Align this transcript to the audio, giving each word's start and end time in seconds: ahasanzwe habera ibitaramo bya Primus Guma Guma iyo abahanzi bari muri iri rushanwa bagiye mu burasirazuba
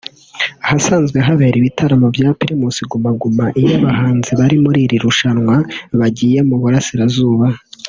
ahasanzwe 0.63 1.17
habera 1.27 1.55
ibitaramo 1.61 2.07
bya 2.15 2.29
Primus 2.39 2.77
Guma 2.91 3.11
Guma 3.21 3.45
iyo 3.59 3.71
abahanzi 3.79 4.31
bari 4.39 4.55
muri 4.63 4.79
iri 4.85 4.97
rushanwa 5.05 5.55
bagiye 5.99 6.39
mu 6.49 6.57
burasirazuba 6.63 7.47